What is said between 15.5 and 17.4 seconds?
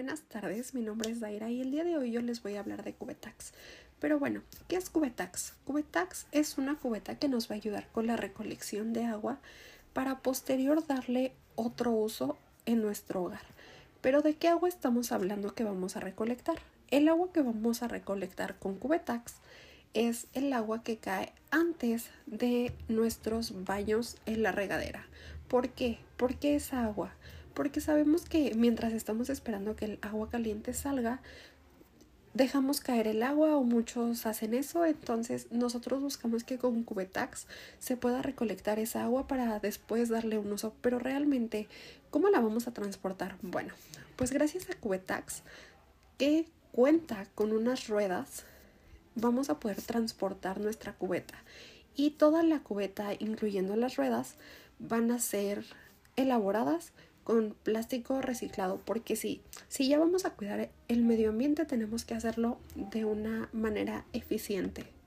que vamos a recolectar? El agua